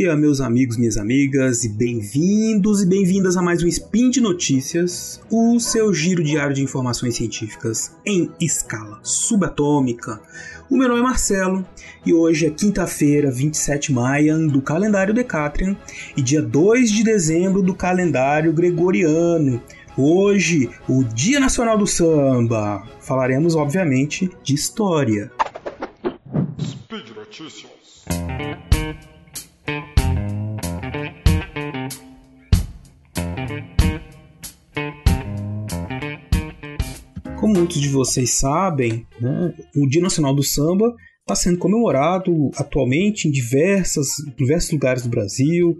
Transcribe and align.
dia, 0.00 0.16
meus 0.16 0.40
amigos, 0.40 0.78
minhas 0.78 0.96
amigas, 0.96 1.62
e 1.62 1.68
bem-vindos 1.68 2.82
e 2.82 2.86
bem-vindas 2.86 3.36
a 3.36 3.42
mais 3.42 3.62
um 3.62 3.66
Spin 3.66 4.08
de 4.08 4.18
Notícias, 4.18 5.20
o 5.30 5.60
seu 5.60 5.92
giro 5.92 6.24
diário 6.24 6.54
de 6.54 6.62
informações 6.62 7.16
científicas 7.16 7.94
em 8.06 8.30
escala 8.40 8.98
subatômica. 9.02 10.18
O 10.70 10.76
meu 10.78 10.88
nome 10.88 11.00
é 11.00 11.02
Marcelo 11.02 11.66
e 12.06 12.14
hoje 12.14 12.46
é 12.46 12.50
quinta-feira, 12.50 13.30
27 13.30 13.92
maio 13.92 14.48
do 14.48 14.62
calendário 14.62 15.12
Decatrian 15.12 15.76
e 16.16 16.22
dia 16.22 16.40
2 16.40 16.90
de 16.90 17.04
dezembro 17.04 17.60
do 17.60 17.74
calendário 17.74 18.54
Gregoriano. 18.54 19.62
Hoje, 19.98 20.70
o 20.88 21.04
Dia 21.04 21.38
Nacional 21.38 21.76
do 21.76 21.86
Samba. 21.86 22.88
Falaremos, 23.00 23.54
obviamente, 23.54 24.30
de 24.42 24.54
história. 24.54 25.30
Speed 26.58 27.10
Notícias. 27.14 27.80
Como 37.50 37.62
muitos 37.62 37.80
de 37.80 37.88
vocês 37.88 38.38
sabem, 38.38 39.04
né, 39.20 39.52
o 39.74 39.88
Dia 39.88 40.00
Nacional 40.00 40.32
do 40.32 40.42
Samba 40.42 40.94
está 41.20 41.34
sendo 41.34 41.58
comemorado 41.58 42.32
atualmente 42.56 43.26
em 43.26 43.30
diversas, 43.32 44.06
diversos 44.38 44.70
lugares 44.70 45.02
do 45.02 45.08
Brasil, 45.08 45.76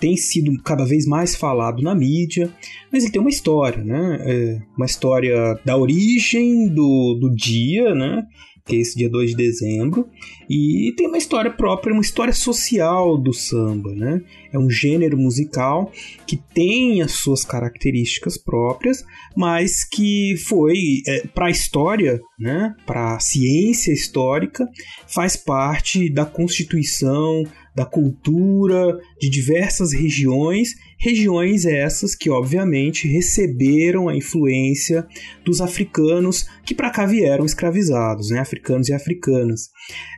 tem 0.00 0.16
sido 0.16 0.50
cada 0.64 0.84
vez 0.84 1.06
mais 1.06 1.36
falado 1.36 1.80
na 1.80 1.94
mídia, 1.94 2.52
mas 2.92 3.04
ele 3.04 3.12
tem 3.12 3.20
uma 3.20 3.30
história, 3.30 3.84
né? 3.84 4.18
É 4.20 4.62
uma 4.76 4.84
história 4.84 5.54
da 5.64 5.76
origem 5.76 6.66
do, 6.66 7.16
do 7.20 7.32
dia, 7.32 7.94
né? 7.94 8.24
Que 8.64 8.76
é 8.76 8.78
esse 8.78 8.96
dia 8.96 9.08
2 9.08 9.30
de 9.30 9.36
dezembro, 9.36 10.08
e 10.48 10.92
tem 10.96 11.08
uma 11.08 11.18
história 11.18 11.50
própria, 11.50 11.92
uma 11.92 12.02
história 12.02 12.32
social 12.32 13.18
do 13.18 13.32
samba, 13.32 13.94
né? 13.94 14.22
É 14.52 14.58
um 14.58 14.70
gênero 14.70 15.16
musical 15.16 15.90
que 16.26 16.36
tem 16.36 17.02
as 17.02 17.12
suas 17.12 17.44
características 17.44 18.38
próprias, 18.38 19.04
mas 19.36 19.84
que 19.84 20.36
foi 20.46 21.02
é, 21.06 21.26
para 21.26 21.46
a 21.46 21.50
história, 21.50 22.20
né? 22.38 22.74
Para 22.86 23.16
a 23.16 23.20
ciência 23.20 23.92
histórica, 23.92 24.68
faz 25.06 25.36
parte 25.36 26.08
da 26.12 26.24
constituição 26.24 27.44
da 27.74 27.84
cultura 27.84 28.98
de 29.20 29.30
diversas 29.30 29.92
regiões, 29.92 30.70
regiões 30.98 31.64
essas 31.64 32.14
que 32.14 32.30
obviamente 32.30 33.08
receberam 33.08 34.08
a 34.08 34.16
influência 34.16 35.06
dos 35.44 35.60
africanos 35.60 36.46
que 36.64 36.74
para 36.74 36.90
cá 36.90 37.06
vieram 37.06 37.44
escravizados, 37.44 38.30
né? 38.30 38.38
africanos 38.38 38.88
e 38.88 38.92
africanas. 38.92 39.70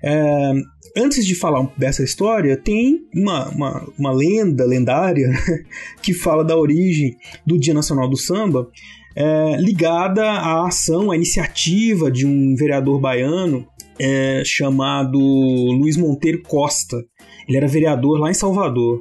É, 0.02 0.52
antes 0.96 1.24
de 1.24 1.34
falar 1.34 1.72
dessa 1.76 2.02
história, 2.02 2.56
tem 2.56 3.00
uma, 3.14 3.48
uma, 3.50 3.92
uma 3.98 4.12
lenda 4.12 4.64
lendária 4.64 5.30
que 6.02 6.12
fala 6.12 6.44
da 6.44 6.56
origem 6.56 7.16
do 7.46 7.58
Dia 7.58 7.74
Nacional 7.74 8.08
do 8.08 8.16
Samba, 8.16 8.68
é, 9.16 9.56
ligada 9.58 10.24
à 10.24 10.66
ação, 10.66 11.10
à 11.10 11.16
iniciativa 11.16 12.10
de 12.10 12.26
um 12.26 12.56
vereador 12.56 13.00
baiano 13.00 13.64
é, 13.98 14.42
chamado 14.44 15.18
Luiz 15.18 15.96
Monteiro 15.96 16.42
Costa. 16.42 17.04
Ele 17.48 17.56
era 17.56 17.68
vereador 17.68 18.18
lá 18.18 18.30
em 18.30 18.34
Salvador. 18.34 19.00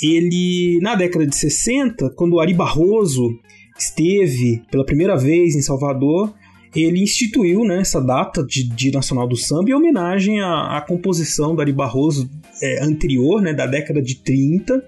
Ele, 0.00 0.78
na 0.82 0.94
década 0.94 1.26
de 1.26 1.34
60, 1.34 2.10
quando 2.10 2.34
o 2.34 2.40
Ari 2.40 2.52
Barroso 2.52 3.38
esteve 3.78 4.62
pela 4.70 4.84
primeira 4.84 5.16
vez 5.16 5.54
em 5.54 5.62
Salvador, 5.62 6.34
ele 6.74 7.02
instituiu 7.02 7.64
né, 7.64 7.80
essa 7.80 8.00
data 8.00 8.44
de 8.44 8.90
Nacional 8.92 9.26
do 9.26 9.36
Samba 9.36 9.70
em 9.70 9.74
homenagem 9.74 10.40
à, 10.40 10.76
à 10.76 10.80
composição 10.80 11.54
do 11.54 11.62
Ari 11.62 11.72
Barroso 11.72 12.28
é, 12.62 12.82
anterior, 12.84 13.40
né, 13.40 13.54
da 13.54 13.66
década 13.66 14.02
de 14.02 14.16
30, 14.16 14.84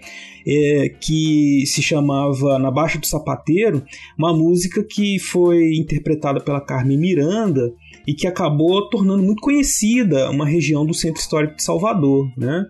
é, 0.47 0.89
que 1.01 1.65
se 1.67 1.83
chamava 1.83 2.59
Na 2.59 2.71
Baixa 2.71 2.99
do 2.99 3.07
Sapateiro, 3.07 3.83
uma 4.19 4.35
música 4.35 4.83
que 4.83 5.19
foi 5.19 5.77
interpretada 5.77 6.41
pela 6.41 6.61
Carmen 6.61 6.99
Miranda 6.99 7.73
e 8.09 8.15
que 8.15 8.27
acabou 8.27 8.89
tornando 8.89 9.23
muito 9.23 9.43
conhecida 9.43 10.31
uma 10.31 10.47
região 10.47 10.87
do 10.87 10.95
centro 10.95 11.21
histórico 11.21 11.57
de 11.57 11.63
Salvador, 11.63 12.33
né? 12.39 12.65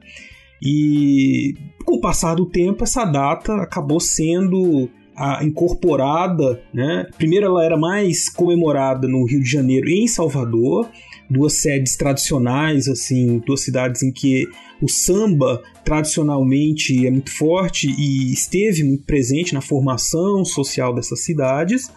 E 0.60 1.54
com 1.84 1.94
o 1.94 2.00
passar 2.00 2.34
do 2.34 2.44
tempo, 2.44 2.82
essa 2.82 3.04
data 3.04 3.54
acabou 3.62 4.00
sendo 4.00 4.90
a, 5.16 5.44
incorporada, 5.44 6.60
né? 6.74 7.06
Primeiro 7.16 7.46
ela 7.46 7.64
era 7.64 7.76
mais 7.76 8.28
comemorada 8.28 9.06
no 9.06 9.24
Rio 9.24 9.40
de 9.40 9.48
Janeiro 9.48 9.88
e 9.88 10.02
em 10.02 10.08
Salvador, 10.08 10.90
duas 11.30 11.52
sedes 11.52 11.94
tradicionais, 11.94 12.88
assim, 12.88 13.38
duas 13.46 13.60
cidades 13.60 14.02
em 14.02 14.10
que 14.10 14.44
o 14.82 14.88
samba 14.88 15.62
tradicionalmente 15.84 17.06
é 17.06 17.12
muito 17.12 17.30
forte 17.30 17.88
e 17.96 18.32
esteve 18.32 18.82
muito 18.82 19.04
presente 19.04 19.54
na 19.54 19.60
formação 19.60 20.44
social 20.44 20.92
dessas 20.92 21.22
cidades. 21.22 21.92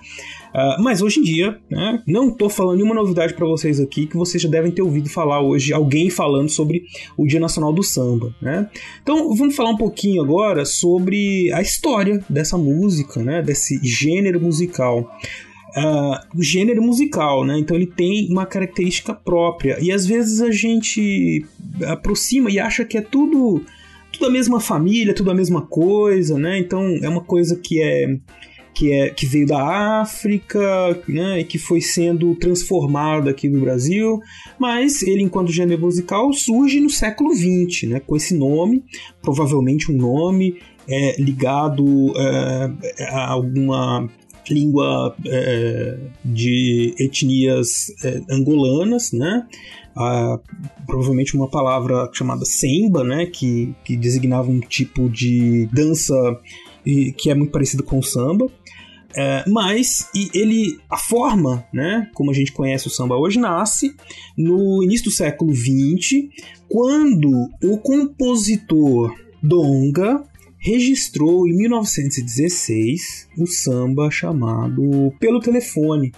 Uh, 0.53 0.81
mas 0.81 1.01
hoje 1.01 1.19
em 1.19 1.23
dia, 1.23 1.57
né, 1.69 2.03
não 2.05 2.29
estou 2.29 2.49
falando 2.49 2.75
nenhuma 2.75 2.93
novidade 2.93 3.33
para 3.33 3.45
vocês 3.45 3.79
aqui 3.79 4.05
que 4.05 4.17
vocês 4.17 4.41
já 4.43 4.49
devem 4.49 4.71
ter 4.71 4.81
ouvido 4.81 5.09
falar 5.09 5.41
hoje, 5.41 5.73
alguém 5.73 6.09
falando 6.09 6.49
sobre 6.49 6.83
o 7.17 7.25
Dia 7.25 7.39
Nacional 7.39 7.71
do 7.71 7.81
Samba. 7.81 8.35
Né? 8.41 8.69
Então 9.01 9.33
vamos 9.35 9.55
falar 9.55 9.69
um 9.69 9.77
pouquinho 9.77 10.21
agora 10.21 10.65
sobre 10.65 11.51
a 11.53 11.61
história 11.61 12.23
dessa 12.29 12.57
música, 12.57 13.23
né, 13.23 13.41
desse 13.41 13.79
gênero 13.81 14.41
musical. 14.41 15.09
Uh, 15.75 16.37
o 16.37 16.43
gênero 16.43 16.81
musical, 16.81 17.45
né? 17.45 17.57
Então 17.57 17.77
ele 17.77 17.87
tem 17.87 18.27
uma 18.29 18.45
característica 18.45 19.13
própria. 19.13 19.77
E 19.79 19.89
às 19.89 20.05
vezes 20.05 20.41
a 20.41 20.51
gente 20.51 21.45
aproxima 21.87 22.51
e 22.51 22.59
acha 22.59 22.83
que 22.83 22.97
é 22.97 23.01
tudo 23.01 23.63
tudo 24.11 24.25
a 24.25 24.29
mesma 24.29 24.59
família, 24.59 25.15
tudo 25.15 25.31
a 25.31 25.33
mesma 25.33 25.61
coisa, 25.61 26.37
né? 26.37 26.59
Então 26.59 26.83
é 27.01 27.07
uma 27.07 27.23
coisa 27.23 27.55
que 27.55 27.81
é 27.81 28.17
que, 28.73 28.91
é, 28.91 29.09
que 29.09 29.25
veio 29.25 29.45
da 29.45 30.01
África 30.01 30.59
né, 31.07 31.39
e 31.39 31.43
que 31.43 31.57
foi 31.57 31.81
sendo 31.81 32.35
transformado 32.35 33.29
aqui 33.29 33.49
no 33.49 33.59
Brasil, 33.59 34.19
mas 34.59 35.01
ele, 35.01 35.23
enquanto 35.23 35.51
gênero 35.51 35.81
musical, 35.81 36.31
surge 36.33 36.79
no 36.79 36.89
século 36.89 37.33
XX, 37.33 37.89
né, 37.89 37.99
com 37.99 38.15
esse 38.15 38.33
nome, 38.33 38.83
provavelmente 39.21 39.91
um 39.91 39.95
nome 39.95 40.57
é, 40.87 41.21
ligado 41.21 42.13
é, 42.17 43.05
a 43.05 43.29
alguma 43.29 44.09
língua 44.49 45.15
é, 45.25 45.97
de 46.25 46.95
etnias 46.99 47.93
é, 48.03 48.21
angolanas, 48.29 49.11
né? 49.11 49.47
Provavelmente 50.85 51.35
uma 51.35 51.49
palavra 51.49 52.09
chamada 52.13 52.45
semba, 52.45 53.03
né? 53.03 53.25
Que, 53.25 53.75
que 53.83 53.95
designava 53.95 54.49
um 54.49 54.59
tipo 54.59 55.09
de 55.09 55.67
dança 55.71 56.15
que 57.17 57.29
é 57.29 57.35
muito 57.35 57.51
parecido 57.51 57.83
com 57.83 57.99
o 57.99 58.03
samba. 58.03 58.49
É, 59.15 59.43
mas 59.47 60.09
e 60.15 60.29
ele, 60.33 60.79
a 60.89 60.97
forma, 60.97 61.65
né, 61.73 62.09
como 62.13 62.31
a 62.31 62.33
gente 62.33 62.51
conhece 62.51 62.87
o 62.87 62.91
samba 62.91 63.15
hoje, 63.15 63.39
nasce 63.39 63.95
no 64.37 64.83
início 64.83 65.05
do 65.05 65.11
século 65.11 65.53
XX, 65.53 66.29
quando 66.69 67.49
o 67.63 67.77
compositor 67.77 69.15
Donga 69.41 70.23
registrou 70.57 71.47
em 71.47 71.57
1916 71.57 73.27
o 73.37 73.47
samba 73.47 74.11
chamado 74.11 75.11
Pelo 75.19 75.39
Telefone. 75.39 76.13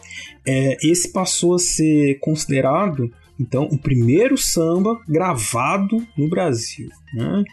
É, 0.45 0.77
esse 0.83 1.11
passou 1.11 1.55
a 1.55 1.59
ser 1.59 2.19
considerado 2.19 3.09
então 3.39 3.63
o 3.63 3.77
primeiro 3.77 4.37
samba 4.37 4.99
gravado 5.07 6.05
no 6.17 6.29
Brasil. 6.29 6.89
Né? 7.13 7.43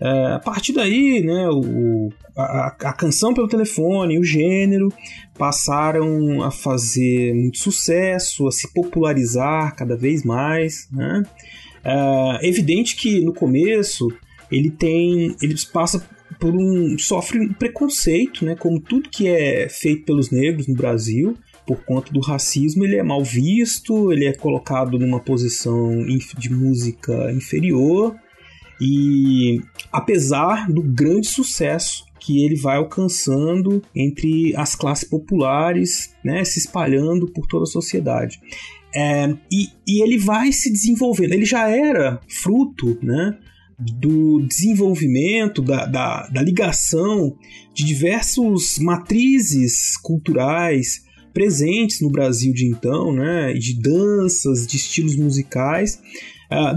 É, 0.00 0.32
a 0.32 0.38
partir 0.38 0.72
daí, 0.72 1.22
né, 1.22 1.48
o, 1.48 2.10
a, 2.36 2.66
a, 2.66 2.92
canção 2.92 3.32
pelo 3.32 3.48
telefone, 3.48 4.18
o 4.18 4.24
gênero 4.24 4.92
passaram 5.38 6.42
a 6.42 6.50
fazer 6.50 7.34
muito 7.34 7.58
sucesso, 7.58 8.46
a 8.46 8.52
se 8.52 8.72
popularizar 8.72 9.74
cada 9.74 9.96
vez 9.96 10.22
mais. 10.22 10.88
Né? 10.92 11.22
É 11.84 12.46
evidente 12.46 12.96
que 12.96 13.20
no 13.20 13.32
começo 13.32 14.08
ele 14.50 14.70
tem, 14.70 15.34
ele 15.40 15.54
passa 15.72 16.06
por 16.38 16.54
um 16.54 16.98
sofre 16.98 17.40
um 17.40 17.52
preconceito, 17.52 18.44
né, 18.44 18.54
como 18.54 18.78
tudo 18.78 19.08
que 19.08 19.26
é 19.26 19.68
feito 19.68 20.04
pelos 20.04 20.30
negros 20.30 20.66
no 20.66 20.74
Brasil 20.74 21.36
por 21.66 21.84
conta 21.84 22.12
do 22.12 22.20
racismo, 22.20 22.84
ele 22.84 22.96
é 22.96 23.02
mal 23.02 23.24
visto, 23.24 24.12
ele 24.12 24.24
é 24.24 24.32
colocado 24.32 24.98
numa 24.98 25.18
posição 25.18 26.06
de 26.38 26.52
música 26.52 27.32
inferior. 27.32 28.14
E 28.80 29.60
apesar 29.92 30.70
do 30.70 30.82
grande 30.82 31.26
sucesso 31.28 32.04
que 32.20 32.44
ele 32.44 32.56
vai 32.56 32.76
alcançando 32.76 33.82
entre 33.94 34.54
as 34.56 34.74
classes 34.74 35.08
populares, 35.08 36.14
né, 36.24 36.44
se 36.44 36.58
espalhando 36.58 37.28
por 37.28 37.46
toda 37.46 37.64
a 37.64 37.66
sociedade. 37.66 38.40
É, 38.94 39.32
e, 39.52 39.68
e, 39.86 40.02
ele 40.02 40.18
vai 40.18 40.50
se 40.52 40.72
desenvolvendo. 40.72 41.34
Ele 41.34 41.44
já 41.44 41.68
era 41.68 42.18
fruto 42.28 42.98
né, 43.02 43.38
do 43.78 44.40
desenvolvimento, 44.40 45.62
da, 45.62 45.86
da, 45.86 46.26
da 46.28 46.42
ligação 46.42 47.36
de 47.74 47.84
diversos 47.84 48.78
matrizes 48.78 49.96
culturais 49.98 51.04
presentes 51.32 52.00
no 52.00 52.10
Brasil 52.10 52.54
de 52.54 52.66
então, 52.66 53.12
né, 53.12 53.52
de 53.52 53.78
danças, 53.78 54.66
de 54.66 54.76
estilos 54.76 55.14
musicais, 55.14 56.00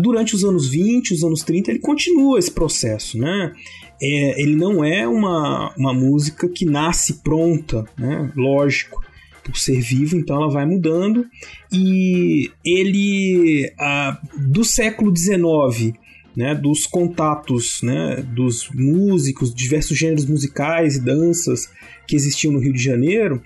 durante 0.02 0.36
os 0.36 0.44
anos 0.44 0.68
20, 0.68 1.14
os 1.14 1.24
anos 1.24 1.44
30, 1.44 1.72
ele 1.72 1.80
continua 1.80 2.40
esse 2.40 2.52
processo, 2.52 3.18
né? 3.18 3.54
É, 4.02 4.42
ele 4.42 4.56
não 4.56 4.84
é 4.84 5.08
uma, 5.08 5.74
uma 5.78 5.94
música 5.94 6.48
que 6.48 6.66
nasce 6.66 7.16
pronta, 7.22 7.86
né? 7.98 8.32
Lógico, 8.36 9.02
por 9.44 9.58
ser 9.58 9.82
vivo, 9.82 10.16
então 10.16 10.38
ela 10.38 10.50
vai 10.50 10.66
mudando. 10.66 11.26
E 11.72 12.50
ele, 12.64 13.72
uh, 13.80 14.40
do 14.52 14.64
século 14.64 15.16
XIX, 15.16 15.98
né, 16.36 16.56
dos 16.56 16.86
contatos 16.86 17.82
né, 17.82 18.24
dos 18.34 18.70
músicos, 18.74 19.54
diversos 19.54 19.98
gêneros 19.98 20.26
musicais 20.26 20.96
e 20.96 21.02
danças 21.02 21.70
que 22.08 22.16
existiam 22.16 22.54
no 22.54 22.60
Rio 22.60 22.74
de 22.74 22.82
Janeiro 22.82 23.42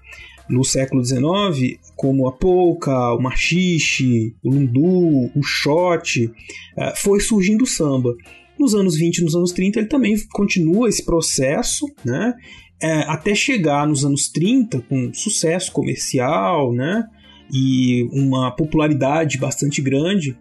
no 0.50 0.64
século 0.64 1.04
XIX, 1.04 1.80
como 1.96 2.28
a 2.28 2.32
polka, 2.32 3.14
o 3.14 3.22
machixe, 3.22 4.36
o 4.44 4.50
lundu, 4.50 5.32
o 5.36 5.44
shot, 5.44 6.32
eh, 6.78 6.94
foi 6.98 7.20
surgindo 7.20 7.64
o 7.64 7.68
samba. 7.68 8.16
Nos 8.60 8.76
anos 8.76 8.96
20 8.96 9.18
e 9.18 9.24
nos 9.24 9.36
anos 9.36 9.52
30 9.52 9.80
ele 9.80 9.88
também 9.88 10.16
continua 10.32 10.90
esse 10.90 11.04
processo, 11.04 11.88
né? 12.04 12.34
É, 12.82 13.00
até 13.04 13.34
chegar 13.34 13.88
nos 13.88 14.04
anos 14.04 14.28
30 14.30 14.82
com 14.82 15.14
sucesso 15.14 15.72
comercial, 15.72 16.74
né? 16.74 17.08
E 17.52 18.04
uma 18.12 18.52
popularidade 18.52 19.38
bastante 19.38 19.82
grande. 19.82 20.38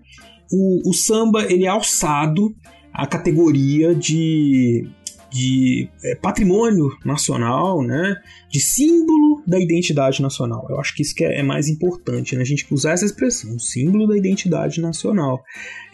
O, 0.51 0.91
o 0.91 0.93
samba 0.93 1.45
ele 1.51 1.65
é 1.65 1.69
alçado 1.69 2.55
à 2.93 3.07
categoria 3.07 3.95
de 3.95 4.87
de 5.33 5.89
é, 6.05 6.15
patrimônio 6.15 6.91
nacional, 7.05 7.83
né, 7.83 8.17
de 8.51 8.61
símbolo 8.61 9.32
da 9.47 9.61
identidade 9.61 10.23
nacional. 10.23 10.67
Eu 10.71 10.79
acho 10.79 10.95
que 10.95 11.03
isso 11.03 11.15
que 11.15 11.25
é, 11.25 11.43
mais 11.43 11.69
importante, 11.69 12.35
né, 12.37 12.43
a 12.43 12.45
gente 12.45 12.67
usar 12.73 12.93
essa 12.93 13.05
expressão, 13.05 13.59
símbolo 13.59 14.07
da 14.07 14.17
identidade 14.17 14.81
nacional. 14.81 15.43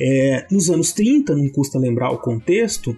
É, 0.01 0.47
nos 0.51 0.71
anos 0.71 0.93
30, 0.93 1.35
não 1.35 1.49
custa 1.49 1.79
lembrar 1.79 2.11
o 2.11 2.19
contexto, 2.19 2.97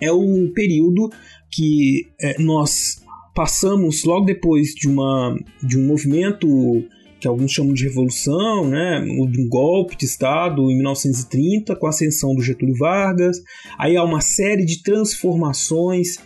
é 0.00 0.10
o 0.10 0.50
período 0.52 1.10
que 1.50 2.08
é, 2.20 2.40
nós 2.42 3.00
passamos 3.34 4.04
logo 4.04 4.26
depois 4.26 4.74
de, 4.74 4.88
uma, 4.88 5.36
de 5.62 5.78
um 5.78 5.86
movimento 5.86 6.48
que 7.20 7.28
alguns 7.28 7.52
chamam 7.52 7.72
de 7.72 7.84
revolução, 7.84 8.68
né, 8.68 9.00
de 9.00 9.40
um 9.40 9.48
golpe 9.48 9.96
de 9.96 10.04
Estado 10.04 10.68
em 10.68 10.74
1930, 10.74 11.76
com 11.76 11.86
a 11.86 11.90
ascensão 11.90 12.34
do 12.34 12.42
Getúlio 12.42 12.74
Vargas. 12.76 13.36
Aí 13.78 13.96
há 13.96 14.02
uma 14.02 14.20
série 14.20 14.64
de 14.64 14.82
transformações 14.82 16.18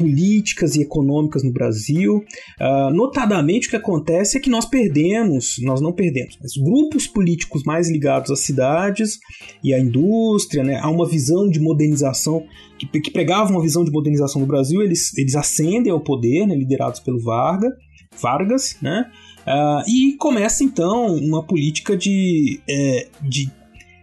políticas 0.00 0.76
e 0.76 0.80
econômicas 0.80 1.42
no 1.42 1.52
Brasil. 1.52 2.24
Uh, 2.58 2.90
notadamente, 2.90 3.66
o 3.66 3.70
que 3.70 3.76
acontece 3.76 4.38
é 4.38 4.40
que 4.40 4.48
nós 4.48 4.64
perdemos, 4.64 5.56
nós 5.62 5.82
não 5.82 5.92
perdemos, 5.92 6.38
mas 6.40 6.56
grupos 6.56 7.06
políticos 7.06 7.62
mais 7.64 7.90
ligados 7.90 8.30
às 8.30 8.40
cidades 8.40 9.18
e 9.62 9.74
à 9.74 9.78
indústria, 9.78 10.64
né, 10.64 10.80
há 10.82 10.88
uma 10.88 11.06
visão 11.06 11.50
de 11.50 11.60
modernização, 11.60 12.46
que, 12.78 12.86
que 12.86 13.10
pregavam 13.10 13.56
uma 13.56 13.62
visão 13.62 13.84
de 13.84 13.90
modernização 13.90 14.40
do 14.40 14.46
Brasil, 14.46 14.80
eles, 14.80 15.16
eles 15.18 15.36
ascendem 15.36 15.92
ao 15.92 16.00
poder, 16.00 16.46
né, 16.46 16.54
liderados 16.54 17.00
pelo 17.00 17.20
Vargas, 17.20 17.74
Vargas, 18.20 18.76
né? 18.80 19.10
Uh, 19.40 19.88
e 19.88 20.16
começa 20.18 20.64
então 20.64 21.14
uma 21.14 21.42
política 21.42 21.96
de, 21.96 22.60
é, 22.68 23.06
de 23.22 23.50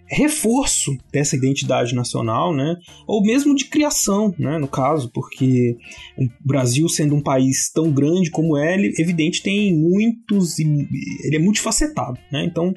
reforço 0.09 0.97
dessa 1.11 1.35
identidade 1.35 1.93
nacional, 1.93 2.55
né? 2.55 2.75
Ou 3.05 3.21
mesmo 3.21 3.53
de 3.55 3.65
criação, 3.65 4.33
né? 4.39 4.57
No 4.57 4.67
caso, 4.67 5.09
porque 5.13 5.77
o 6.17 6.27
Brasil 6.45 6.87
sendo 6.87 7.15
um 7.15 7.21
país 7.21 7.69
tão 7.73 7.91
grande 7.91 8.31
como 8.31 8.57
é, 8.57 8.73
ele, 8.73 8.93
evidente, 8.97 9.43
tem 9.43 9.75
muitos, 9.75 10.59
ele 10.59 11.35
é 11.35 11.39
multifacetado, 11.39 12.17
né? 12.31 12.45
Então, 12.45 12.73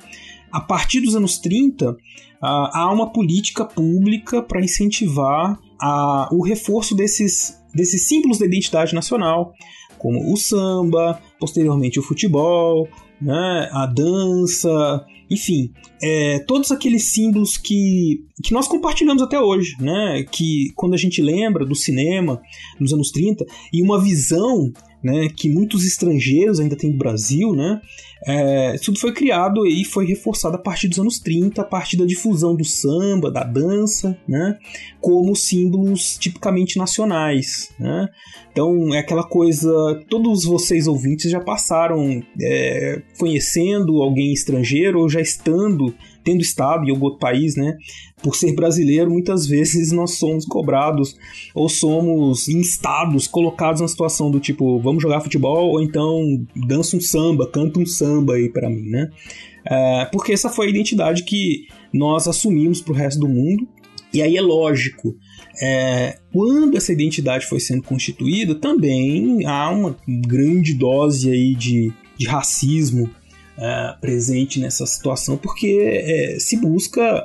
a 0.50 0.60
partir 0.60 1.00
dos 1.00 1.14
anos 1.14 1.38
30, 1.38 1.92
uh, 1.92 1.96
há 2.40 2.90
uma 2.92 3.12
política 3.12 3.64
pública 3.64 4.42
para 4.42 4.60
incentivar 4.60 5.58
a, 5.80 6.28
o 6.32 6.42
reforço 6.42 6.94
desses, 6.94 7.62
desses 7.72 8.08
símbolos 8.08 8.38
da 8.38 8.46
identidade 8.46 8.94
nacional, 8.94 9.52
como 9.98 10.32
o 10.32 10.36
samba, 10.36 11.20
posteriormente 11.38 12.00
o 12.00 12.02
futebol, 12.02 12.88
né, 13.20 13.68
a 13.70 13.86
dança, 13.86 15.04
enfim, 15.30 15.70
é, 16.02 16.40
todos 16.40 16.72
aqueles 16.72 17.12
símbolos 17.12 17.56
que, 17.56 18.24
que 18.42 18.52
nós 18.52 18.66
compartilhamos 18.66 19.22
até 19.22 19.38
hoje, 19.38 19.76
né, 19.80 20.24
que 20.30 20.72
quando 20.74 20.94
a 20.94 20.98
gente 20.98 21.22
lembra 21.22 21.64
do 21.64 21.74
cinema 21.74 22.40
nos 22.80 22.92
anos 22.92 23.10
30 23.10 23.46
e 23.72 23.80
uma 23.80 24.02
visão 24.02 24.72
né, 25.02 25.28
que 25.28 25.48
muitos 25.48 25.84
estrangeiros 25.86 26.58
ainda 26.58 26.76
têm 26.76 26.90
no 26.90 26.98
Brasil, 26.98 27.54
né, 27.54 27.80
é, 28.26 28.76
tudo 28.82 28.98
foi 28.98 29.12
criado 29.12 29.66
e 29.66 29.84
foi 29.84 30.06
reforçado 30.06 30.56
a 30.56 30.58
partir 30.58 30.88
dos 30.88 30.98
anos 30.98 31.18
30, 31.18 31.62
a 31.62 31.64
partir 31.64 31.96
da 31.96 32.04
difusão 32.04 32.54
do 32.54 32.64
samba, 32.64 33.30
da 33.30 33.42
dança, 33.42 34.16
né, 34.28 34.58
como 35.00 35.34
símbolos 35.34 36.18
tipicamente 36.18 36.76
nacionais. 36.76 37.70
Né? 37.78 38.08
Então 38.52 38.94
é 38.94 38.98
aquela 38.98 39.24
coisa, 39.24 39.70
todos 40.08 40.44
vocês 40.44 40.86
ouvintes 40.86 41.30
já 41.30 41.40
passaram 41.40 42.22
é, 42.40 43.00
conhecendo 43.18 44.02
alguém 44.02 44.32
estrangeiro 44.32 45.00
ou 45.00 45.08
já 45.08 45.20
estando 45.20 45.94
tendo 46.22 46.42
estado 46.42 46.86
em 46.86 46.90
algum 46.90 47.06
outro 47.06 47.18
país, 47.18 47.56
né? 47.56 47.76
Por 48.22 48.36
ser 48.36 48.54
brasileiro, 48.54 49.10
muitas 49.10 49.46
vezes 49.46 49.90
nós 49.92 50.12
somos 50.18 50.44
cobrados 50.44 51.16
ou 51.54 51.68
somos 51.68 52.48
instados, 52.48 53.26
colocados 53.26 53.80
na 53.80 53.88
situação 53.88 54.30
do 54.30 54.38
tipo, 54.38 54.78
vamos 54.80 55.02
jogar 55.02 55.20
futebol 55.20 55.70
ou 55.70 55.82
então 55.82 56.22
dança 56.54 56.96
um 56.96 57.00
samba, 57.00 57.46
canta 57.46 57.80
um 57.80 57.86
samba 57.86 58.09
aí 58.32 58.48
para 58.48 58.68
mim, 58.68 58.88
né? 58.88 59.10
É, 59.64 60.04
porque 60.06 60.32
essa 60.32 60.48
foi 60.48 60.66
a 60.66 60.70
identidade 60.70 61.24
que 61.24 61.66
nós 61.92 62.26
assumimos 62.26 62.80
para 62.80 62.92
o 62.92 62.96
resto 62.96 63.20
do 63.20 63.28
mundo. 63.28 63.68
E 64.12 64.20
aí 64.22 64.36
é 64.36 64.40
lógico, 64.40 65.14
é, 65.62 66.18
quando 66.32 66.76
essa 66.76 66.92
identidade 66.92 67.46
foi 67.46 67.60
sendo 67.60 67.82
constituída, 67.82 68.56
também 68.56 69.46
há 69.46 69.70
uma 69.70 69.96
grande 70.26 70.74
dose 70.74 71.30
aí 71.30 71.54
de, 71.54 71.92
de 72.18 72.26
racismo 72.26 73.04
uh, 73.56 74.00
presente 74.00 74.58
nessa 74.58 74.84
situação, 74.84 75.36
porque 75.36 75.78
é, 75.80 76.40
se 76.40 76.56
busca 76.56 77.24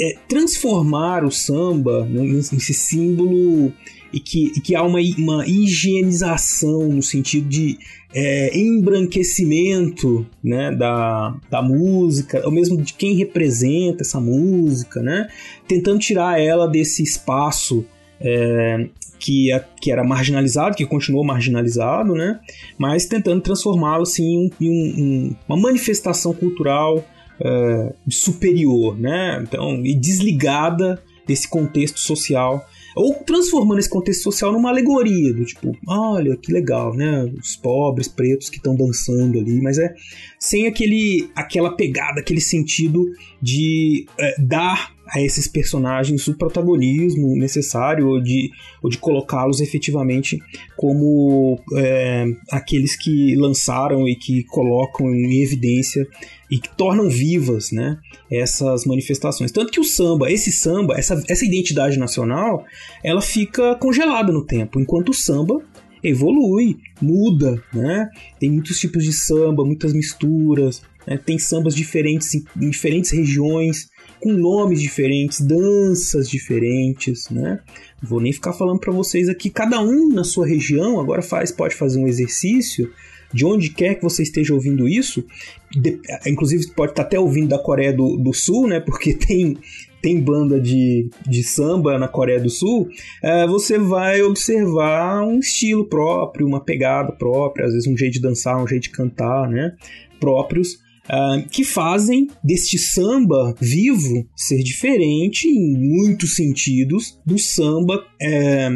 é, 0.00 0.16
transformar 0.28 1.24
o 1.24 1.30
samba 1.30 2.04
né, 2.04 2.22
nesse 2.22 2.74
símbolo 2.74 3.72
e 4.12 4.20
que, 4.20 4.52
e 4.56 4.60
que 4.60 4.74
há 4.74 4.82
uma, 4.82 4.98
uma 5.18 5.46
higienização 5.46 6.88
no 6.88 7.02
sentido 7.02 7.48
de 7.48 7.78
é, 8.14 8.58
embranquecimento 8.58 10.26
né, 10.42 10.74
da, 10.74 11.36
da 11.50 11.62
música, 11.62 12.42
ou 12.44 12.50
mesmo 12.50 12.80
de 12.80 12.94
quem 12.94 13.14
representa 13.16 14.02
essa 14.02 14.20
música, 14.20 15.02
né, 15.02 15.28
tentando 15.66 15.98
tirar 15.98 16.40
ela 16.40 16.66
desse 16.66 17.02
espaço 17.02 17.84
é, 18.20 18.88
que, 19.18 19.52
é, 19.52 19.64
que 19.80 19.90
era 19.90 20.04
marginalizado, 20.04 20.76
que 20.76 20.86
continuou 20.86 21.24
marginalizado, 21.24 22.14
né? 22.14 22.40
mas 22.78 23.06
tentando 23.06 23.40
transformá-lo 23.40 24.02
assim, 24.02 24.50
em 24.60 24.70
um, 24.70 25.36
uma 25.48 25.56
manifestação 25.56 26.32
cultural 26.32 26.98
uh, 26.98 27.94
superior, 28.10 28.98
né? 28.98 29.42
então, 29.42 29.84
e 29.84 29.94
desligada 29.94 31.02
desse 31.26 31.48
contexto 31.48 31.98
social 31.98 32.66
ou 32.98 33.14
transformando 33.14 33.78
esse 33.78 33.88
contexto 33.88 34.22
social 34.22 34.52
numa 34.52 34.70
alegoria, 34.70 35.32
do 35.32 35.44
tipo, 35.44 35.76
olha 35.86 36.36
que 36.36 36.52
legal, 36.52 36.94
né? 36.94 37.30
Os 37.40 37.56
pobres, 37.56 38.08
pretos 38.08 38.50
que 38.50 38.56
estão 38.56 38.74
dançando 38.74 39.38
ali, 39.38 39.60
mas 39.60 39.78
é 39.78 39.94
sem 40.38 40.66
aquele, 40.66 41.30
aquela 41.34 41.76
pegada, 41.76 42.20
aquele 42.20 42.40
sentido 42.40 43.06
de 43.40 44.06
é, 44.18 44.34
dar 44.40 44.97
a 45.10 45.20
esses 45.20 45.48
personagens 45.48 46.26
o 46.28 46.36
protagonismo 46.36 47.36
necessário 47.36 48.08
ou 48.08 48.20
de, 48.20 48.50
ou 48.82 48.90
de 48.90 48.98
colocá-los 48.98 49.60
efetivamente 49.60 50.38
como 50.76 51.60
é, 51.76 52.26
aqueles 52.50 52.96
que 52.96 53.34
lançaram 53.36 54.06
e 54.06 54.14
que 54.14 54.44
colocam 54.44 55.14
em 55.14 55.42
evidência 55.42 56.06
e 56.50 56.58
que 56.58 56.68
tornam 56.76 57.08
vivas 57.08 57.70
né, 57.70 57.98
essas 58.30 58.84
manifestações. 58.84 59.52
Tanto 59.52 59.70
que 59.70 59.80
o 59.80 59.84
samba, 59.84 60.30
esse 60.30 60.50
samba, 60.50 60.94
essa, 60.94 61.22
essa 61.28 61.44
identidade 61.44 61.98
nacional, 61.98 62.64
ela 63.02 63.20
fica 63.20 63.74
congelada 63.76 64.32
no 64.32 64.44
tempo, 64.44 64.80
enquanto 64.80 65.10
o 65.10 65.14
samba 65.14 65.62
evolui, 66.02 66.78
muda, 67.00 67.62
né? 67.72 68.08
Tem 68.38 68.50
muitos 68.50 68.78
tipos 68.78 69.04
de 69.04 69.12
samba, 69.12 69.64
muitas 69.64 69.92
misturas, 69.92 70.82
né? 71.06 71.18
tem 71.18 71.38
sambas 71.38 71.74
diferentes 71.74 72.34
em, 72.34 72.44
em 72.60 72.70
diferentes 72.70 73.10
regiões, 73.10 73.88
com 74.20 74.32
nomes 74.32 74.80
diferentes, 74.80 75.40
danças 75.40 76.28
diferentes, 76.28 77.28
né? 77.30 77.60
Vou 78.02 78.20
nem 78.20 78.32
ficar 78.32 78.52
falando 78.52 78.78
para 78.78 78.92
vocês 78.92 79.28
aqui, 79.28 79.50
cada 79.50 79.80
um 79.80 80.08
na 80.08 80.24
sua 80.24 80.46
região 80.46 81.00
agora 81.00 81.22
faz, 81.22 81.50
pode 81.50 81.74
fazer 81.74 81.98
um 81.98 82.06
exercício 82.06 82.90
de 83.32 83.44
onde 83.44 83.70
quer 83.70 83.94
que 83.94 84.02
você 84.02 84.22
esteja 84.22 84.54
ouvindo 84.54 84.88
isso, 84.88 85.24
de, 85.70 86.00
inclusive 86.26 86.68
pode 86.68 86.92
estar 86.92 87.02
até 87.02 87.18
ouvindo 87.18 87.48
da 87.48 87.58
Coreia 87.58 87.92
do, 87.92 88.16
do 88.16 88.32
Sul, 88.32 88.66
né? 88.66 88.80
Porque 88.80 89.12
tem, 89.14 89.56
tem 90.00 90.20
banda 90.20 90.60
de, 90.60 91.10
de 91.26 91.42
samba 91.42 91.98
na 91.98 92.08
Coreia 92.08 92.40
do 92.40 92.48
Sul, 92.48 92.88
é, 93.22 93.46
você 93.46 93.78
vai 93.78 94.22
observar 94.22 95.22
um 95.22 95.40
estilo 95.40 95.84
próprio, 95.84 96.46
uma 96.46 96.60
pegada 96.60 97.12
própria, 97.12 97.66
às 97.66 97.72
vezes 97.72 97.86
um 97.86 97.96
jeito 97.96 98.14
de 98.14 98.20
dançar, 98.20 98.62
um 98.62 98.66
jeito 98.66 98.84
de 98.84 98.90
cantar, 98.90 99.48
né? 99.48 99.76
Próprios 100.18 100.78
uh, 101.10 101.48
que 101.48 101.64
fazem 101.64 102.28
deste 102.42 102.78
samba 102.78 103.54
vivo 103.60 104.26
ser 104.36 104.62
diferente 104.62 105.48
em 105.48 105.76
muitos 105.76 106.36
sentidos 106.36 107.18
do 107.24 107.38
samba 107.38 108.04
é, 108.20 108.70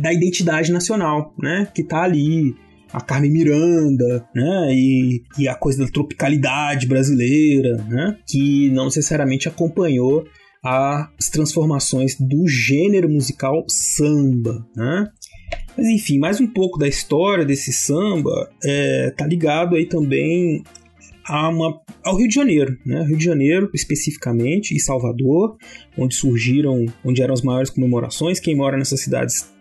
da 0.00 0.12
identidade 0.12 0.70
nacional, 0.72 1.34
né? 1.38 1.68
Que 1.74 1.82
tá 1.82 2.02
ali 2.02 2.54
a 2.92 3.00
Carmen 3.00 3.32
Miranda, 3.32 4.26
né? 4.34 4.68
E, 4.72 5.22
e 5.38 5.48
a 5.48 5.54
coisa 5.54 5.84
da 5.84 5.90
tropicalidade 5.90 6.86
brasileira, 6.86 7.76
né? 7.88 8.18
Que 8.26 8.70
não 8.70 8.86
necessariamente 8.86 9.48
acompanhou 9.48 10.24
as 10.62 11.28
transformações 11.28 12.16
do 12.20 12.46
gênero 12.46 13.08
musical 13.08 13.64
samba, 13.68 14.64
né? 14.76 15.08
Mas 15.76 15.86
enfim, 15.86 16.18
mais 16.18 16.40
um 16.40 16.46
pouco 16.46 16.78
da 16.78 16.86
história 16.86 17.44
desse 17.44 17.72
samba 17.72 18.50
é, 18.64 19.10
tá 19.16 19.26
ligado 19.26 19.74
aí 19.74 19.86
também 19.86 20.62
uma, 21.28 21.80
ao 22.04 22.16
Rio 22.16 22.28
de 22.28 22.34
Janeiro, 22.34 22.76
né? 22.84 23.04
Rio 23.04 23.16
de 23.16 23.24
Janeiro 23.24 23.70
especificamente 23.72 24.74
e 24.74 24.80
Salvador, 24.80 25.56
onde 25.96 26.14
surgiram, 26.14 26.86
onde 27.04 27.22
eram 27.22 27.34
as 27.34 27.42
maiores 27.42 27.70
comemorações. 27.70 28.40
Quem 28.40 28.56
mora 28.56 28.76
nessas 28.76 29.00
cidades 29.00 29.52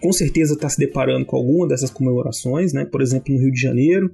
com 0.00 0.12
certeza 0.12 0.54
está 0.54 0.68
se 0.68 0.78
deparando 0.78 1.24
com 1.24 1.36
alguma 1.36 1.66
dessas 1.66 1.90
comemorações, 1.90 2.72
né? 2.72 2.84
Por 2.84 3.00
exemplo, 3.00 3.34
no 3.34 3.40
Rio 3.40 3.52
de 3.52 3.60
Janeiro 3.60 4.12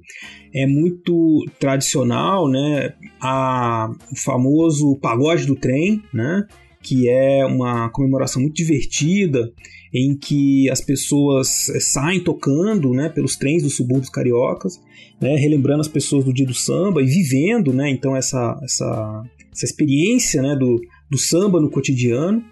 é 0.53 0.65
muito 0.65 1.45
tradicional, 1.59 2.49
né? 2.49 2.93
A, 3.21 3.91
o 4.11 4.15
famoso 4.17 4.97
pagode 4.97 5.45
do 5.45 5.55
trem, 5.55 6.01
né? 6.13 6.47
Que 6.81 7.09
é 7.09 7.45
uma 7.45 7.89
comemoração 7.89 8.41
muito 8.41 8.55
divertida 8.55 9.51
em 9.93 10.17
que 10.17 10.69
as 10.71 10.81
pessoas 10.81 11.69
eh, 11.69 11.79
saem 11.79 12.19
tocando 12.19 12.91
né, 12.91 13.09
pelos 13.09 13.35
trens 13.35 13.61
dos 13.61 13.75
subúrbios 13.75 14.09
cariocas, 14.09 14.81
né, 15.21 15.35
relembrando 15.35 15.81
as 15.81 15.87
pessoas 15.87 16.25
do 16.25 16.33
dia 16.33 16.47
do 16.47 16.53
samba 16.53 17.01
e 17.01 17.05
vivendo 17.05 17.71
né, 17.71 17.89
então 17.91 18.15
essa, 18.15 18.59
essa, 18.63 19.23
essa 19.51 19.65
experiência 19.65 20.41
né, 20.41 20.55
do, 20.55 20.81
do 21.09 21.17
samba 21.17 21.61
no 21.61 21.69
cotidiano 21.69 22.43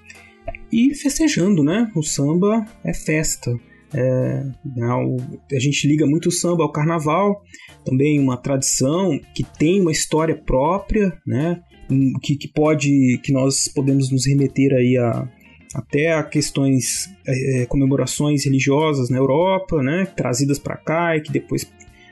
e 0.71 0.93
festejando. 0.93 1.63
Né? 1.63 1.91
O 1.95 2.03
samba 2.03 2.63
é 2.83 2.93
festa. 2.93 3.51
É, 3.93 4.45
né, 4.63 4.88
a 5.51 5.60
gente 5.60 5.86
liga 5.88 6.05
muito 6.05 6.29
o 6.29 6.31
samba 6.31 6.63
ao 6.63 6.71
carnaval, 6.71 7.41
também 7.83 8.19
uma 8.19 8.38
tradição 8.38 9.19
que 9.36 9.43
tem 9.43 9.81
uma 9.81 9.91
história 9.91 10.36
própria, 10.36 11.12
né? 11.27 11.62
Que, 12.24 12.38
que 12.38 12.48
pode 12.48 13.19
que 13.21 13.33
nós 13.33 13.67
podemos 13.67 14.10
nos 14.10 14.25
remeter 14.25 14.71
aí 14.71 14.95
a, 14.95 15.27
até 15.74 16.13
a 16.13 16.24
questões, 16.24 17.10
é, 17.25 17.62
é, 17.62 17.66
comemorações 17.66 18.46
religiosas 18.46 19.10
na 19.10 19.18
Europa, 19.18 19.82
né, 19.82 20.06
trazidas 20.16 20.60
para 20.60 20.78
cá 20.78 21.16
e 21.16 21.22
que 21.22 21.32
depois, 21.32 21.66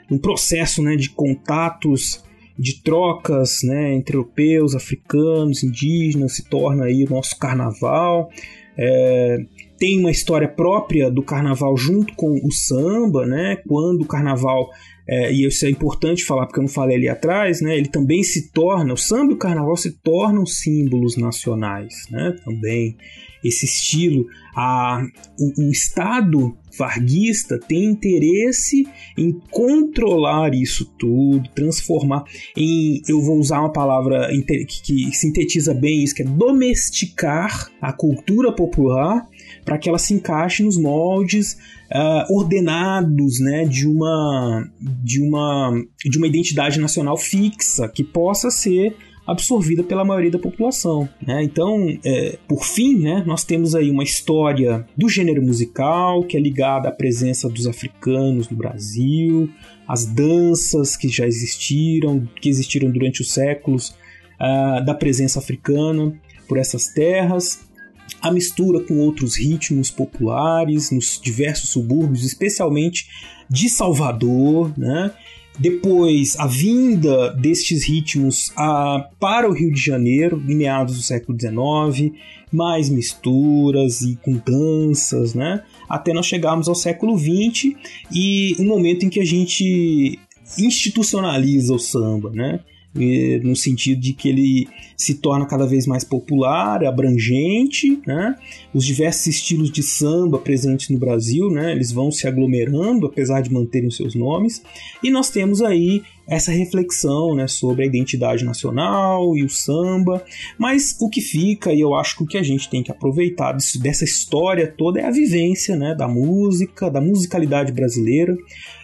um 0.09 0.17
processo 0.17 0.81
né, 0.81 0.95
de 0.95 1.09
contatos, 1.09 2.23
de 2.57 2.81
trocas 2.81 3.59
né, 3.63 3.93
entre 3.93 4.17
europeus, 4.17 4.75
africanos, 4.75 5.63
indígenas, 5.63 6.35
se 6.35 6.49
torna 6.49 6.85
aí 6.85 7.03
o 7.03 7.09
nosso 7.09 7.37
carnaval. 7.37 8.29
É, 8.77 9.37
tem 9.77 9.97
uma 9.97 10.11
história 10.11 10.47
própria 10.47 11.09
do 11.09 11.23
carnaval 11.23 11.75
junto 11.77 12.13
com 12.15 12.35
o 12.43 12.51
samba, 12.51 13.25
né? 13.25 13.57
Quando 13.65 14.01
o 14.01 14.05
carnaval 14.05 14.69
é, 15.07 15.33
e 15.33 15.45
isso 15.45 15.65
é 15.65 15.69
importante 15.69 16.23
falar 16.23 16.45
porque 16.45 16.59
eu 16.59 16.63
não 16.63 16.69
falei 16.69 16.97
ali 16.97 17.09
atrás, 17.09 17.61
né? 17.61 17.77
Ele 17.77 17.87
também 17.87 18.21
se 18.21 18.51
torna, 18.51 18.93
o 18.93 18.97
samba 18.97 19.31
e 19.31 19.35
o 19.35 19.39
carnaval 19.39 19.75
se 19.75 19.97
tornam 20.03 20.45
símbolos 20.45 21.17
nacionais, 21.17 21.93
né? 22.11 22.35
Também 22.45 22.95
esse 23.43 23.65
estilo, 23.65 24.25
a, 24.55 25.01
o, 25.39 25.67
o 25.67 25.71
Estado 25.71 26.57
varguista 26.77 27.59
tem 27.59 27.85
interesse 27.85 28.87
em 29.17 29.31
controlar 29.51 30.53
isso 30.53 30.85
tudo, 30.97 31.49
transformar 31.55 32.23
em, 32.55 33.01
eu 33.07 33.21
vou 33.21 33.37
usar 33.37 33.59
uma 33.59 33.71
palavra 33.71 34.29
que, 34.83 35.11
sintetiza 35.13 35.73
bem 35.73 36.03
isso, 36.03 36.15
que 36.15 36.21
é 36.21 36.25
domesticar 36.25 37.69
a 37.81 37.91
cultura 37.91 38.51
popular 38.51 39.27
para 39.65 39.77
que 39.77 39.89
ela 39.89 39.97
se 39.97 40.13
encaixe 40.13 40.63
nos 40.63 40.77
moldes 40.77 41.57
uh, 41.91 42.33
ordenados, 42.33 43.39
né, 43.39 43.65
de 43.65 43.87
uma 43.87 44.69
de 44.79 45.21
uma 45.21 45.73
de 46.05 46.17
uma 46.17 46.27
identidade 46.27 46.79
nacional 46.79 47.17
fixa 47.17 47.87
que 47.87 48.03
possa 48.03 48.49
ser 48.49 48.95
absorvida 49.25 49.83
pela 49.83 50.03
maioria 50.03 50.31
da 50.31 50.39
população. 50.39 51.07
Né? 51.25 51.43
Então, 51.43 51.85
é, 52.03 52.37
por 52.47 52.63
fim, 52.63 52.99
né, 52.99 53.23
nós 53.25 53.43
temos 53.43 53.75
aí 53.75 53.89
uma 53.91 54.03
história 54.03 54.85
do 54.97 55.07
gênero 55.07 55.41
musical 55.41 56.23
que 56.23 56.35
é 56.35 56.39
ligada 56.39 56.89
à 56.89 56.91
presença 56.91 57.47
dos 57.49 57.67
africanos 57.67 58.49
no 58.49 58.57
Brasil, 58.57 59.49
as 59.87 60.05
danças 60.05 60.95
que 60.97 61.07
já 61.07 61.25
existiram, 61.25 62.27
que 62.41 62.49
existiram 62.49 62.91
durante 62.91 63.21
os 63.21 63.31
séculos 63.31 63.89
uh, 64.39 64.83
da 64.85 64.93
presença 64.93 65.39
africana 65.39 66.13
por 66.47 66.57
essas 66.57 66.87
terras, 66.87 67.67
a 68.21 68.31
mistura 68.31 68.83
com 68.83 68.97
outros 68.99 69.37
ritmos 69.37 69.91
populares 69.91 70.91
nos 70.91 71.19
diversos 71.21 71.69
subúrbios, 71.69 72.25
especialmente 72.25 73.07
de 73.49 73.69
Salvador, 73.69 74.73
né? 74.77 75.11
Depois, 75.59 76.39
a 76.39 76.47
vinda 76.47 77.33
destes 77.33 77.85
ritmos 77.85 78.51
a, 78.55 79.09
para 79.19 79.49
o 79.49 79.53
Rio 79.53 79.73
de 79.73 79.79
Janeiro, 79.79 80.41
em 80.47 80.55
meados 80.55 80.95
do 80.95 81.03
século 81.03 81.37
XIX, 81.37 82.13
mais 82.51 82.89
misturas 82.89 84.01
e 84.01 84.17
com 84.21 84.33
danças, 84.37 85.33
né? 85.33 85.61
Até 85.89 86.13
nós 86.13 86.25
chegarmos 86.25 86.69
ao 86.69 86.75
século 86.75 87.17
XX 87.17 87.75
e 88.11 88.55
um 88.57 88.65
momento 88.65 89.05
em 89.05 89.09
que 89.09 89.19
a 89.19 89.25
gente 89.25 90.17
institucionaliza 90.57 91.73
o 91.73 91.79
samba, 91.79 92.31
né? 92.31 92.61
No 93.43 93.55
sentido 93.55 94.01
de 94.01 94.13
que 94.13 94.27
ele 94.27 94.67
se 94.97 95.15
torna 95.15 95.45
cada 95.45 95.65
vez 95.65 95.85
mais 95.85 96.03
popular, 96.03 96.83
abrangente, 96.83 98.01
né? 98.05 98.35
Os 98.73 98.85
diversos 98.85 99.27
estilos 99.27 99.71
de 99.71 99.83
samba 99.83 100.39
presentes 100.39 100.89
no 100.89 100.97
Brasil, 100.97 101.49
né? 101.51 101.71
Eles 101.71 101.91
vão 101.91 102.11
se 102.11 102.27
aglomerando, 102.27 103.05
apesar 103.05 103.41
de 103.41 103.53
manterem 103.53 103.87
os 103.87 103.95
seus 103.95 104.15
nomes, 104.15 104.61
e 105.03 105.09
nós 105.11 105.29
temos 105.29 105.61
aí 105.61 106.01
essa 106.29 106.51
reflexão 106.51 107.35
né, 107.35 107.47
sobre 107.47 107.83
a 107.83 107.85
identidade 107.87 108.45
nacional 108.45 109.35
e 109.35 109.43
o 109.43 109.49
samba, 109.49 110.23
mas 110.57 110.95
o 110.99 111.09
que 111.09 111.21
fica, 111.21 111.73
e 111.73 111.79
eu 111.79 111.95
acho 111.95 112.17
que 112.17 112.23
o 112.23 112.27
que 112.27 112.37
a 112.37 112.43
gente 112.43 112.69
tem 112.69 112.83
que 112.83 112.91
aproveitar 112.91 113.53
disso, 113.53 113.79
dessa 113.81 114.03
história 114.03 114.71
toda 114.77 114.99
é 114.99 115.05
a 115.05 115.11
vivência 115.11 115.75
né, 115.75 115.95
da 115.95 116.07
música, 116.07 116.89
da 116.89 117.01
musicalidade 117.01 117.71
brasileira, 117.71 118.37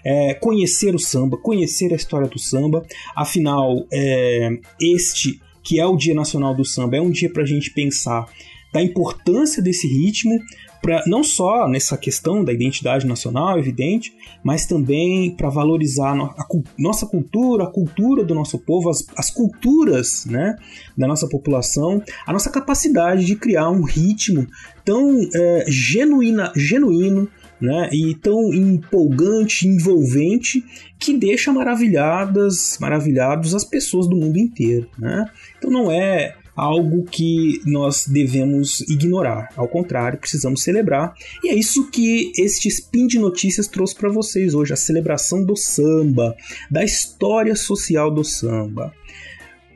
é, 0.04 0.34
conhecer 0.34 0.96
o 0.96 1.00
samba, 1.00 1.38
conhecer 1.38 1.94
a 1.94 1.96
história 1.96 2.28
do 2.28 2.40
samba, 2.40 2.86
afinal, 3.16 3.86
é, 3.92 4.50
este 4.82 5.40
que 5.64 5.80
é 5.80 5.86
o 5.86 5.98
Dia 5.98 6.14
Nacional 6.14 6.56
do 6.56 6.64
Samba, 6.64 6.98
é 6.98 7.02
um 7.02 7.10
dia 7.10 7.28
para 7.28 7.42
a 7.42 7.46
gente 7.46 7.72
pensar 7.72 8.28
da 8.72 8.84
importância 8.84 9.64
desse 9.64 9.88
ritmo, 9.88 10.38
pra, 10.86 11.04
não 11.08 11.24
só 11.24 11.68
nessa 11.68 11.98
questão 11.98 12.44
da 12.44 12.54
identidade 12.54 13.08
nacional, 13.08 13.58
evidente, 13.58 14.14
mas 14.44 14.68
também 14.68 15.36
para 15.36 15.50
valorizar 15.50 16.16
a, 16.16 16.26
a, 16.26 16.46
nossa 16.78 17.08
cultura, 17.08 17.64
a 17.64 17.72
cultura 17.72 18.24
do 18.24 18.36
nosso 18.36 18.60
povo, 18.60 18.92
as, 18.92 19.04
as 19.18 19.32
culturas 19.32 20.28
né, 20.28 20.56
da 20.96 21.08
nossa 21.08 21.28
população, 21.28 22.04
a 22.28 22.32
nossa 22.32 22.52
capacidade 22.52 23.26
de 23.26 23.36
criar 23.36 23.72
um 23.72 23.82
ritmo 23.82 24.46
tão 24.86 25.28
é, 25.34 25.66
genuína, 25.68 26.54
genuíno, 26.56 27.28
né, 27.60 27.90
e 27.92 28.14
tão 28.14 28.54
empolgante, 28.54 29.68
envolvente, 29.68 30.64
que 31.00 31.18
deixa 31.18 31.52
maravilhadas, 31.52 32.78
maravilhados 32.80 33.56
as 33.56 33.64
pessoas 33.64 34.08
do 34.08 34.16
mundo 34.16 34.38
inteiro, 34.38 34.88
né? 35.00 35.26
Então 35.58 35.72
não 35.72 35.90
é 35.90 36.36
algo 36.56 37.04
que 37.04 37.62
nós 37.66 38.08
devemos 38.08 38.82
ignorar. 38.82 39.50
Ao 39.56 39.68
contrário, 39.68 40.20
precisamos 40.20 40.64
celebrar. 40.64 41.14
E 41.44 41.50
é 41.50 41.56
isso 41.56 41.90
que 41.90 42.32
este 42.38 42.68
Spin 42.70 43.08
de 43.08 43.20
Notícias 43.20 43.68
trouxe 43.68 43.96
para 43.96 44.10
vocês 44.10 44.54
hoje: 44.54 44.74
a 44.74 44.78
celebração 44.78 45.44
do 45.44 45.56
samba, 45.56 46.36
da 46.72 46.84
história 46.84 47.56
social 47.56 48.10
do 48.10 48.24
samba. 48.24 48.94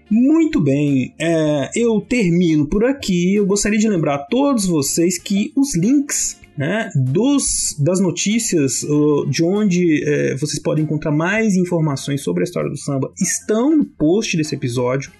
Muito 0.10 0.60
bem, 0.60 1.14
é, 1.20 1.70
eu 1.76 2.02
termino 2.02 2.66
por 2.66 2.84
aqui. 2.84 3.36
Eu 3.36 3.46
gostaria 3.46 3.78
de 3.78 3.88
lembrar 3.88 4.16
a 4.16 4.26
todos 4.26 4.66
vocês 4.66 5.20
que 5.20 5.52
os 5.56 5.76
links 5.76 6.40
né, 6.58 6.90
dos, 6.94 7.76
das 7.80 8.02
notícias 8.02 8.86
de 9.30 9.44
onde 9.44 10.04
é, 10.04 10.36
vocês 10.36 10.62
podem 10.62 10.84
encontrar 10.84 11.12
mais 11.12 11.56
informações 11.56 12.22
sobre 12.22 12.42
a 12.42 12.46
história 12.46 12.70
do 12.70 12.76
samba 12.76 13.14
estão 13.18 13.78
no 13.78 13.86
post 13.86 14.36
desse 14.36 14.56
episódio. 14.56 15.12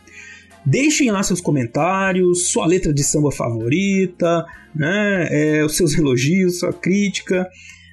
Deixem 0.70 1.10
lá 1.10 1.24
seus 1.24 1.42
comentários, 1.42 2.50
sua 2.50 2.68
letra 2.68 2.94
de 2.94 3.04
samba 3.04 3.32
favorita, 3.32 4.46
né, 4.76 5.28
é, 5.32 5.66
os 5.66 5.76
seus 5.76 5.98
elogios, 5.98 6.60
sua 6.60 6.72
crítica, 6.72 7.50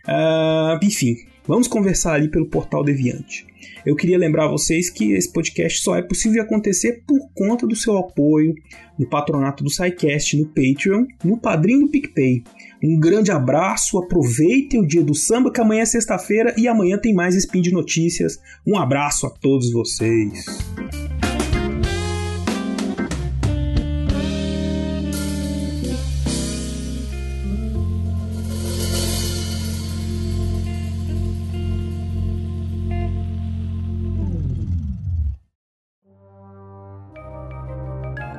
uh, 0.07 0.85
enfim, 0.85 1.17
vamos 1.47 1.67
conversar 1.67 2.13
ali 2.13 2.29
pelo 2.31 2.45
portal 2.45 2.85
Deviante. 2.85 3.47
Eu 3.85 3.97
queria 3.97 4.19
lembrar 4.19 4.49
vocês 4.49 4.91
que 4.91 5.13
esse 5.13 5.33
podcast 5.33 5.81
só 5.81 5.97
é 5.97 6.03
possível 6.03 6.43
acontecer 6.43 7.03
por 7.07 7.19
conta 7.35 7.67
do 7.67 7.75
seu 7.75 7.97
apoio 7.97 8.55
no 8.99 9.09
patronato 9.09 9.65
do 9.65 9.71
SciCast, 9.71 10.37
no 10.37 10.47
Patreon, 10.47 11.07
no 11.25 11.39
padrinho 11.39 11.87
do 11.87 11.89
PicPay. 11.89 12.43
Um 12.85 13.01
grande 13.01 13.31
abraço, 13.31 13.97
aproveitem 13.97 14.81
o 14.81 14.87
dia 14.87 15.03
do 15.03 15.15
samba, 15.15 15.51
que 15.51 15.61
amanhã 15.63 15.81
é 15.81 15.87
sexta-feira 15.87 16.55
e 16.59 16.69
amanhã 16.69 16.99
tem 16.99 17.15
mais 17.15 17.35
Spin 17.37 17.63
de 17.63 17.73
Notícias. 17.73 18.39
Um 18.67 18.77
abraço 18.77 19.27
a 19.27 19.31
todos 19.31 19.73
vocês. 19.73 20.45